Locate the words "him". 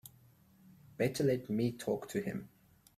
2.21-2.49